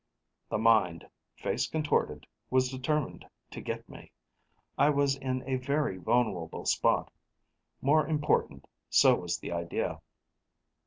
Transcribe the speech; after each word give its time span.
The 0.49 0.57
Mind, 0.57 1.07
face 1.35 1.67
contorted, 1.67 2.25
was 2.49 2.69
determined 2.71 3.23
to 3.51 3.61
get 3.61 3.87
me. 3.87 4.11
I 4.75 4.89
was 4.89 5.15
in 5.15 5.47
a 5.47 5.57
very 5.57 5.97
vulnerable 5.99 6.65
spot; 6.65 7.13
more 7.83 8.07
important, 8.07 8.65
so 8.89 9.13
was 9.13 9.37
the 9.37 9.51
idea. 9.51 10.01